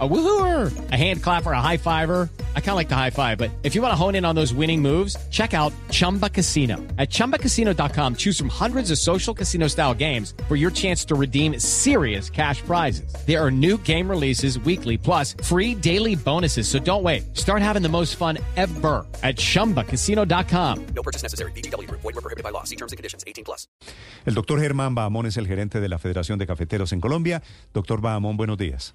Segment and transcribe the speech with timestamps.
[0.00, 2.28] A woohooer, a hand clapper, a high fiver.
[2.56, 4.34] I kind of like the high five, but if you want to hone in on
[4.34, 6.78] those winning moves, check out Chumba Casino.
[6.98, 11.60] At ChumbaCasino.com, choose from hundreds of social casino style games for your chance to redeem
[11.60, 13.14] serious cash prizes.
[13.24, 16.66] There are new game releases weekly, plus free daily bonuses.
[16.66, 17.36] So don't wait.
[17.36, 20.86] Start having the most fun ever at ChumbaCasino.com.
[20.86, 21.52] No purchase necessary.
[21.52, 21.88] BGW.
[21.88, 22.64] Void were prohibited by law.
[22.64, 23.22] See terms and conditions.
[23.28, 23.68] 18 plus.
[24.26, 27.42] El doctor Germán Bahamón es el gerente de la Federación de Cafeteros en Colombia.
[27.72, 28.94] Doctor Bahamón, buenos días.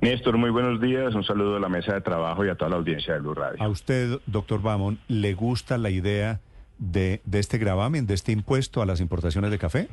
[0.00, 1.14] Néstor, muy buenos días.
[1.14, 3.62] Un saludo a la mesa de trabajo y a toda la audiencia de Blue Radio.
[3.62, 6.40] ¿A usted, doctor Bamón, le gusta la idea
[6.78, 9.88] de, de este gravamen, de este impuesto a las importaciones de café?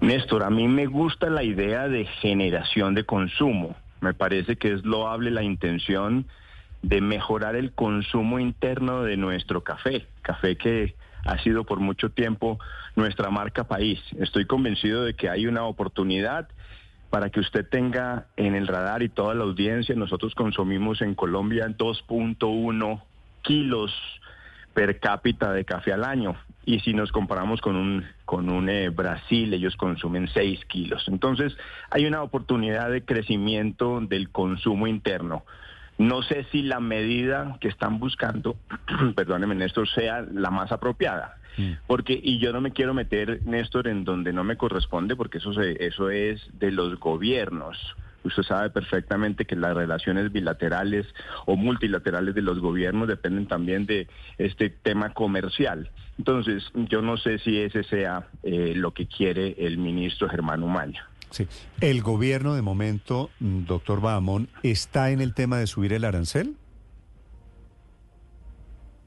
[0.00, 3.76] Néstor, a mí me gusta la idea de generación de consumo.
[4.00, 6.26] Me parece que es loable la intención
[6.82, 12.58] de mejorar el consumo interno de nuestro café, café que ha sido por mucho tiempo
[12.94, 13.98] nuestra marca país.
[14.20, 16.48] Estoy convencido de que hay una oportunidad
[17.10, 21.66] para que usted tenga en el radar y toda la audiencia, nosotros consumimos en Colombia
[21.68, 23.02] 2.1
[23.42, 23.92] kilos
[24.74, 26.36] per cápita de café al año.
[26.64, 31.04] Y si nos comparamos con un, con un eh, Brasil, ellos consumen 6 kilos.
[31.06, 31.56] Entonces,
[31.90, 35.44] hay una oportunidad de crecimiento del consumo interno.
[35.98, 38.56] No sé si la medida que estestán buscando,
[39.16, 41.36] perdóneme Néstor, sea la más apropiada.
[41.56, 41.72] Mm.
[41.86, 45.52] Porque, y yo no me quiero meter, Néstor, en donde no me corresponde, porque eso,
[45.54, 47.78] se, eso es de los gobiernos.
[48.24, 51.06] Usted sabe perfectamente que las relaciones bilaterales
[51.46, 55.90] o multilaterales de los gobiernos dependen también de este tema comercial.
[56.18, 61.06] Entonces, yo no sé si ese sea eh, lo que quiere el ministro Germán Umaña.
[61.36, 61.46] Sí.
[61.82, 66.56] ¿El gobierno de momento, mm, doctor Bahamón, está en el tema de subir el arancel?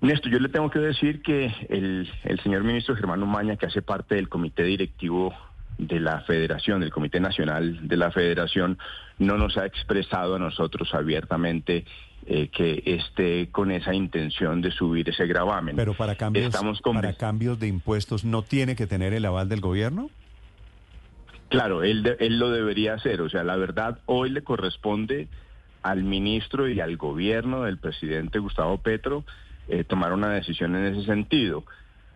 [0.01, 2.07] Néstor, yo le tengo que decir que el,
[2.43, 5.33] señor ministro Germán Umaña, que hace parte del comité directivo
[5.79, 8.77] de la federación, del comité nacional de la federación,
[9.17, 11.83] no nos ha expresado a nosotros abiertamente
[12.27, 15.75] eh, que esté con esa intención de subir ese gravamen.
[15.75, 20.11] Pero para cambios, para cambios de impuestos, ¿no tiene que tener el aval del gobierno?
[21.49, 23.21] Claro, él, él lo debería hacer.
[23.21, 25.27] O sea, la verdad, hoy le corresponde
[25.81, 29.23] al ministro y al gobierno del presidente Gustavo Petro
[29.67, 31.63] eh, tomar una decisión en ese sentido.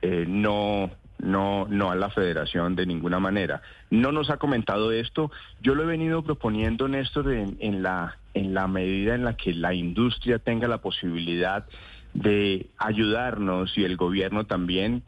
[0.01, 3.61] Eh, no, no, no a la federación de ninguna manera.
[3.89, 5.31] No nos ha comentado esto.
[5.61, 9.53] Yo lo he venido proponiendo, Néstor, en, en, la, en la medida en la que
[9.53, 11.65] la industria tenga la posibilidad
[12.13, 15.03] de ayudarnos y el gobierno también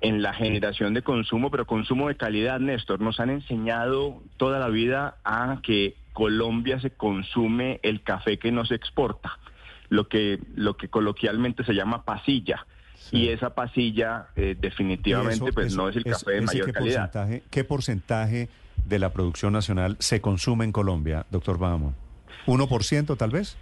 [0.00, 3.00] en la generación de consumo, pero consumo de calidad, Néstor.
[3.00, 8.64] Nos han enseñado toda la vida a que Colombia se consume el café que no
[8.64, 9.38] se exporta
[9.90, 12.66] lo que, lo que coloquialmente se llama pasilla.
[13.12, 17.10] Y esa pasilla eh, definitivamente pues no es el café de mayor qué calidad.
[17.10, 18.48] Porcentaje, ¿Qué porcentaje
[18.84, 21.94] de la producción nacional se consume en Colombia, doctor Bamo?
[22.46, 23.56] ¿1% tal vez?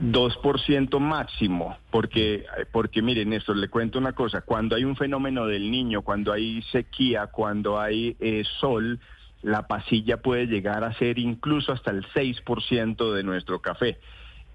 [0.00, 5.70] 2% máximo, porque, porque miren, Néstor, le cuento una cosa, cuando hay un fenómeno del
[5.70, 9.00] niño, cuando hay sequía, cuando hay eh, sol,
[9.42, 13.98] la pasilla puede llegar a ser incluso hasta el 6% de nuestro café.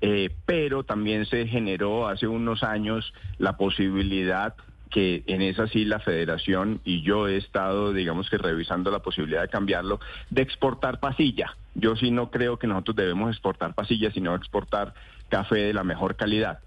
[0.01, 4.56] Eh, pero también se generó hace unos años la posibilidad
[4.90, 9.42] que en esa sí la federación y yo he estado, digamos que revisando la posibilidad
[9.42, 11.56] de cambiarlo, de exportar pasilla.
[11.76, 14.94] Yo sí no creo que nosotros debemos exportar pasilla, sino exportar
[15.30, 16.60] café de la mejor calidad.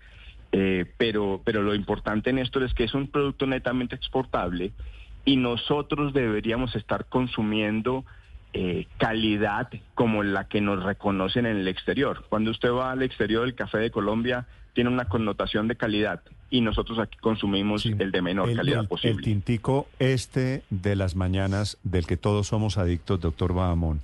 [0.53, 4.73] Eh, pero, pero lo importante en esto es que es un producto netamente exportable
[5.25, 8.05] y nosotros deberíamos estar consumiendo
[8.53, 12.25] eh, calidad como la que nos reconocen en el exterior.
[12.29, 16.61] Cuando usted va al exterior, el café de Colombia tiene una connotación de calidad y
[16.61, 19.17] nosotros aquí consumimos el de menor calidad posible.
[19.17, 24.01] El tintico este de las mañanas del que todos somos adictos, doctor Bahamón.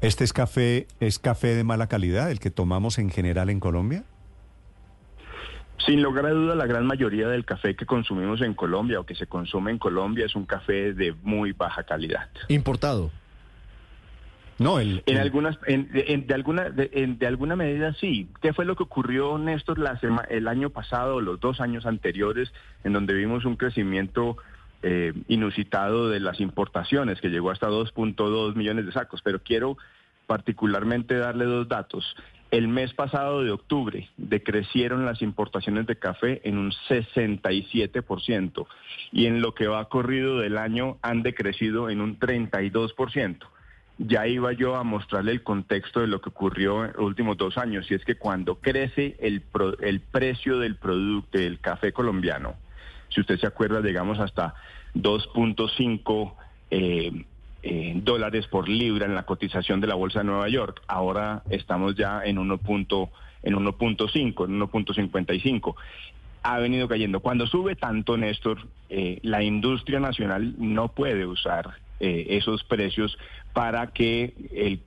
[0.00, 4.04] ¿Este es café, es café de mala calidad, el que tomamos en general en Colombia?
[5.84, 9.14] Sin lugar a duda, la gran mayoría del café que consumimos en Colombia o que
[9.14, 12.28] se consume en Colombia es un café de muy baja calidad.
[12.48, 13.10] Importado.
[14.58, 18.28] No, el, en algunas, de alguna, de, alguna medida sí.
[18.40, 19.98] ¿Qué fue lo que ocurrió, Néstor, la
[20.30, 24.38] el año pasado, los dos años anteriores, en donde vimos un crecimiento
[24.82, 29.20] eh, inusitado de las importaciones, que llegó hasta 2.2 millones de sacos?
[29.22, 29.76] Pero quiero
[30.26, 32.16] particularmente darle dos datos.
[32.50, 38.66] El mes pasado de octubre decrecieron las importaciones de café en un 67%
[39.12, 43.46] y en lo que va corrido del año han decrecido en un 32%.
[43.98, 47.56] Ya iba yo a mostrarle el contexto de lo que ocurrió en los últimos dos
[47.56, 49.42] años y es que cuando crece el,
[49.80, 52.54] el precio del producto del café colombiano,
[53.08, 54.54] Si usted se acuerda, llegamos hasta
[54.94, 56.34] 2.5
[56.70, 57.24] eh,
[57.62, 60.82] eh, dólares por libra en la cotización de la Bolsa de Nueva York.
[60.88, 62.60] Ahora estamos ya en 1.
[62.64, 65.74] en 1.5, en 1.55
[66.46, 67.20] ha venido cayendo.
[67.20, 73.18] Cuando sube tanto, Néstor, eh, la industria nacional no puede usar eh, esos precios
[73.52, 74.82] para que el,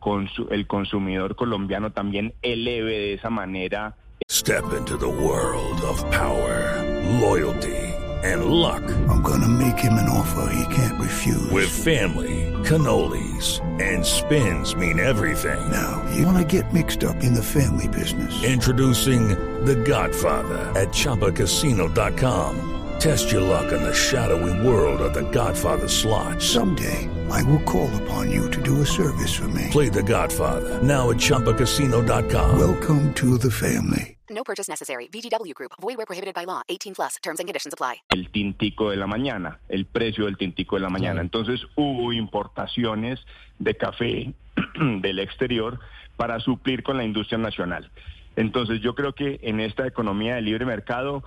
[0.52, 3.96] el consumidor colombiano también eleve de esa manera.
[4.30, 6.84] Step into the world of power,
[7.20, 7.90] loyalty
[8.24, 8.84] and luck.
[9.08, 11.50] I'm gonna make him an offer he can't refuse.
[11.52, 15.72] With family, cannolis and spins mean everything.
[15.72, 18.44] Now, you wanna get mixed up in the family business.
[18.44, 19.30] Introducing
[19.66, 22.79] The Godfather at chapacasino.com.
[23.00, 26.42] Test your luck in the shadowy world of the Godfather slot.
[26.42, 29.70] Someday, I will call upon you to do a service for me.
[29.72, 32.60] Play the Godfather, now at Chumpacasino.com.
[32.60, 34.18] Welcome to the family.
[34.30, 35.08] No purchase necessary.
[35.08, 35.72] VGW Group.
[35.80, 36.62] Void where prohibited by law.
[36.68, 37.16] 18 plus.
[37.24, 38.02] Terms and conditions apply.
[38.10, 41.22] El tintico de la mañana, el precio del tintico de la mañana.
[41.22, 43.20] Entonces hubo importaciones
[43.60, 44.34] de café
[45.02, 45.80] del exterior
[46.18, 47.90] para suplir con la industria nacional.
[48.36, 51.24] Entonces yo creo que en esta economía de libre mercado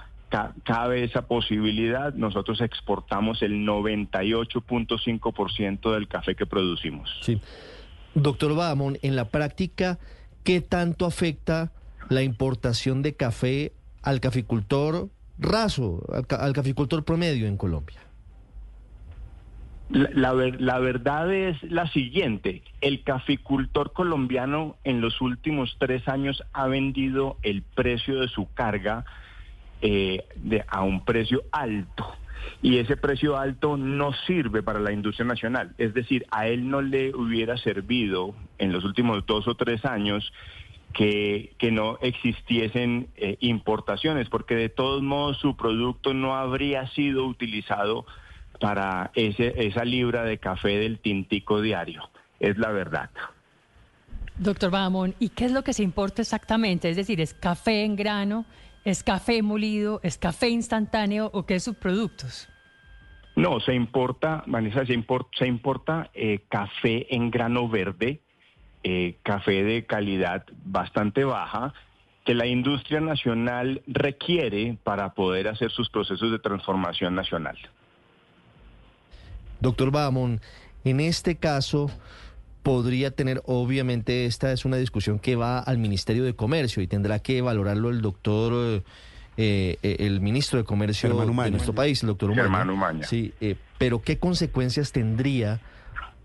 [0.65, 2.13] cabe esa posibilidad.
[2.15, 7.09] Nosotros exportamos el 98.5% del café que producimos.
[7.23, 7.41] Sí.
[8.15, 9.99] Doctor Bahamón, en la práctica,
[10.45, 11.73] ¿qué tanto afecta
[12.09, 15.09] la importación de café al caficultor
[15.39, 18.01] raso, al, caficultor promedio en Colombia?
[19.91, 26.67] La, la, verdad es la siguiente, el caficultor colombiano en los últimos tres años ha
[26.67, 29.05] vendido el precio de su carga
[29.83, 32.07] eh, de, a un precio alto.
[32.63, 35.75] Y ese precio alto no sirve para la industria nacional.
[35.77, 40.33] Es decir, a él no le hubiera servido en los últimos dos o tres años
[40.93, 47.27] que, que no existiesen eh, importaciones, porque de todos modos su producto no habría sido
[47.27, 48.07] utilizado
[48.61, 52.09] para ese, esa libra de café del tintico diario.
[52.39, 53.11] Es la verdad.
[54.39, 56.89] Doctor Bahamón, ¿y qué es lo que se importa exactamente?
[56.89, 58.45] Es decir, ¿es café en grano?
[58.85, 60.01] ¿Es café molido?
[60.03, 62.49] ¿Es café instantáneo o qué subproductos?
[63.37, 68.21] No, se importa, Vanessa, se importa, se importa eh, café en grano verde,
[68.83, 71.73] eh, café de calidad bastante baja,
[72.25, 77.57] que la industria nacional requiere para poder hacer sus procesos de transformación nacional.
[79.61, 80.41] Doctor Bamón,
[80.85, 81.91] en este caso,
[82.63, 87.19] podría tener, obviamente esta es una discusión que va al Ministerio de Comercio y tendrá
[87.19, 88.83] que valorarlo el doctor,
[89.37, 93.07] eh, eh, el ministro de Comercio de nuestro país, el doctor Umaña.
[93.07, 95.61] Sí, eh, pero ¿qué consecuencias tendría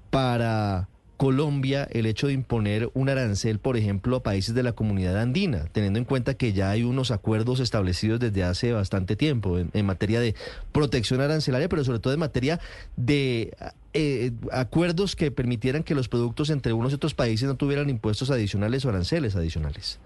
[0.09, 5.19] para Colombia el hecho de imponer un arancel, por ejemplo, a países de la comunidad
[5.19, 9.85] andina, teniendo en cuenta que ya hay unos acuerdos establecidos desde hace bastante tiempo en,
[9.85, 10.35] materia de
[10.71, 12.59] protección arancelaria, pero sobre todo en materia
[12.95, 13.55] de
[13.93, 18.29] eh, acuerdos que permitieran que los productos entre unos y otros países no tuvieran impuestos
[18.29, 19.99] adicionales o aranceles adicionales.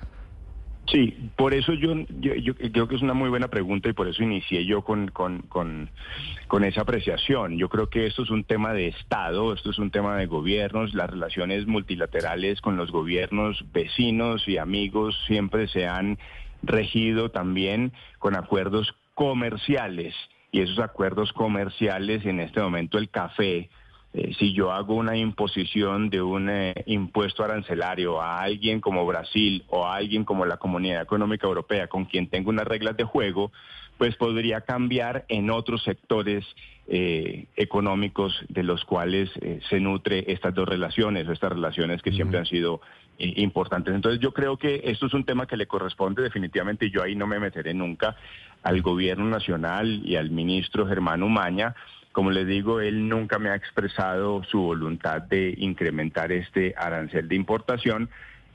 [0.91, 4.23] Sí, por eso yo, yo, creo que es una muy buena pregunta y por eso
[4.23, 7.57] inicié yo con, con, con, esa apreciación.
[7.57, 10.93] Yo creo que esto es un tema de Estado, esto es un tema de gobiernos,
[10.93, 16.19] las relaciones multilaterales con los gobiernos vecinos y amigos siempre se han
[16.61, 20.13] regido también con acuerdos comerciales
[20.51, 23.69] y esos acuerdos comerciales en este momento el café
[24.13, 29.63] eh, si yo hago una imposición de un eh, impuesto arancelario a alguien como Brasil
[29.69, 33.53] o a alguien como la Comunidad Económica Europea, con quien tengo unas reglas de juego,
[33.97, 36.43] pues podría cambiar en otros sectores
[36.87, 39.29] eh, económicos de los cuales
[39.69, 42.81] se nutre estas dos relaciones o estas relaciones que siempre han sido
[43.17, 43.93] importantes.
[43.93, 47.15] Entonces yo creo que esto es un tema que le corresponde definitivamente y yo ahí
[47.15, 48.15] no me meteré nunca
[48.63, 51.75] al gobierno nacional y al ministro Germán Umaña
[52.11, 57.35] como les digo, él nunca me ha expresado su voluntad de incrementar este arancel de
[57.35, 58.09] importación,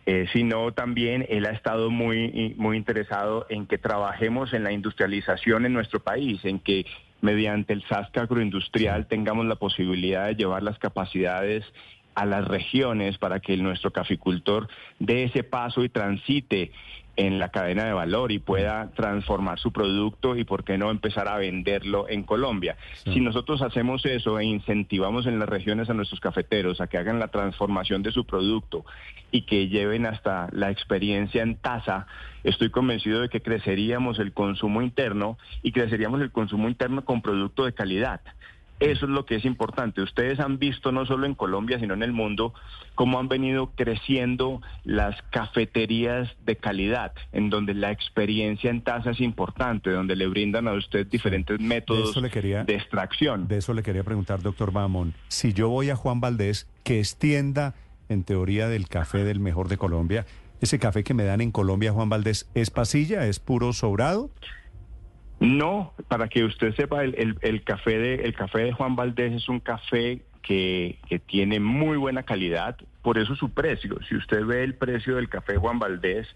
[0.05, 5.67] eh, sino también él ha estado muy, muy interesado en que trabajemos en la industrialización
[5.67, 6.87] en nuestro país, en que
[7.23, 11.65] mediante el SASC agroindustrial tengamos la posibilidad de llevar las capacidades
[12.15, 16.73] a las regiones para que nuestro caficultor dé ese paso y transite
[17.17, 21.29] en la cadena de valor y pueda transformar su producto y por qué no empezar
[21.29, 22.77] a venderlo en Colombia.
[23.05, 27.19] Si nosotros hacemos eso e incentivamos en las regiones a nuestros cafeteros a que hagan
[27.19, 28.85] la transformación de su producto
[29.31, 32.07] y que lleven hasta la experiencia en tasa,
[32.45, 37.65] estoy convencido de que creceríamos el consumo interno y creceríamos el consumo interno con producto
[37.65, 38.21] de calidad.
[38.79, 40.03] Eso es lo que es importante.
[40.03, 42.53] Ustedes han visto no solo en Colombia, sino en el mundo,
[42.95, 49.21] cómo han venido creciendo las cafeterías de calidad, en donde la experiencia en taza es
[49.21, 53.49] importante, donde le brindan a usted diferentes métodos eso le quería- de extracción.
[53.49, 55.15] De eso le quería preguntar, doctor Bahamón.
[55.29, 57.75] Si yo voy a Juan Valdés, que es tienda,
[58.09, 60.27] en teoría, del café del mejor de Colombia,
[60.61, 64.31] ¿ese café que me dan en Colombia, Juan Valdés, es pasilla, es puro sobrado?
[65.39, 69.35] No, para que usted sepa, el, el- el café de el café de Juan Valdés
[69.35, 73.99] es un café que, que tiene muy buena calidad, por eso su precio.
[74.09, 76.27] Si usted ve el precio del café Juan Valdés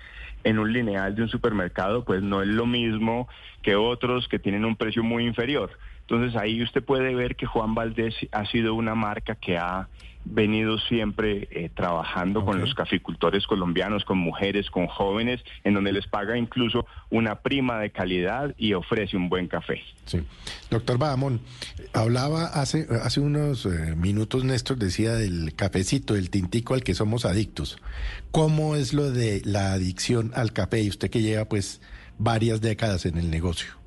[0.44, 3.28] en un lineal de un supermercado, pues no es lo mismo
[3.62, 5.70] que otros que tienen un precio muy inferior.
[6.10, 9.88] Entonces ahí usted puede ver que Juan Valdés ha sido una marca que ha
[10.24, 16.08] venido siempre eh, trabajando con los caficultores colombianos, con mujeres, con jóvenes, en donde les
[16.08, 19.82] paga incluso una prima de calidad y ofrece un buen café.
[20.04, 20.20] Sí.
[20.68, 21.40] Doctor Bahamón,
[21.92, 27.24] hablaba hace, hace unos eh, minutos, Néstor decía del cafecito, del tintico al que somos
[27.24, 27.78] adictos.
[28.32, 30.82] ¿Cómo es lo de la adicción al café?
[30.82, 31.80] Y usted que lleva pues
[32.18, 33.79] varias décadas en el negocio.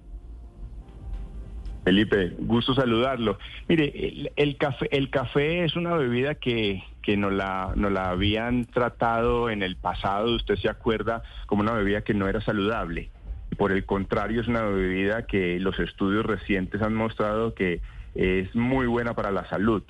[1.83, 3.37] Felipe, gusto saludarlo.
[3.67, 8.65] Mire, el, café, el café es una bebida que, que nos, la, nos la habían
[8.65, 13.09] tratado en el pasado, usted se acuerda, como una bebida que no era saludable.
[13.57, 17.81] Por el contrario, es una bebida que los estudios recientes han mostrado que
[18.15, 19.83] es muy buena para la salud,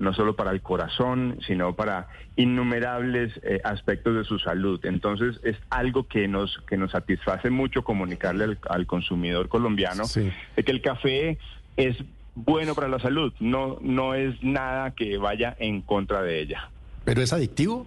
[0.00, 4.84] no solo para el corazón, sino para innumerables eh, aspectos de su salud.
[4.84, 10.30] Entonces, es algo que nos, que nos satisface mucho comunicarle al, al consumidor colombiano Sí.
[10.56, 11.38] de que el café
[11.76, 11.96] es
[12.34, 16.70] bueno para la salud, no, no es nada que vaya en contra de ella.
[17.04, 17.86] ¿Pero es adictivo?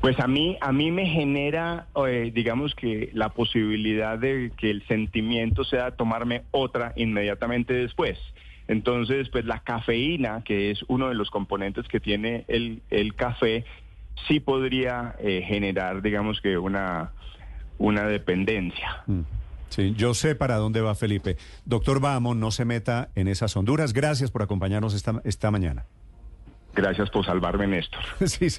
[0.00, 4.86] Pues a mí, a mí me genera, eh, digamos que la posibilidad de que el
[4.86, 8.18] sentimiento sea tomarme otra inmediatamente después.
[8.68, 13.64] Entonces, pues la cafeína, que es uno de los componentes que tiene el, el café,
[14.26, 17.12] sí podría eh, generar, digamos que una,
[17.78, 19.02] una dependencia.
[19.06, 19.20] Mm.
[19.68, 21.36] Sí, yo sé para dónde va Felipe.
[21.64, 23.92] Doctor Bahamón, no se meta en esas honduras.
[23.92, 25.86] Gracias por acompañarnos esta, esta mañana.
[26.74, 28.00] Gracias por salvarme, Néstor.
[28.26, 28.58] sí, sí.